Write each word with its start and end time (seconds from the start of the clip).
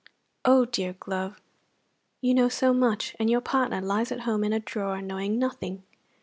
Oh, 0.43 0.65
dear 0.65 0.93
glove, 0.93 1.39
you 2.21 2.33
know 2.33 2.49
so 2.49 2.73
much, 2.73 3.15
and 3.19 3.29
your 3.29 3.39
partner 3.39 3.79
lies 3.81 4.11
at 4.11 4.21
home 4.21 4.43
in 4.43 4.51
a 4.51 4.59
drawer 4.59 4.99
knowing 4.99 5.37
nothing. 5.37 5.83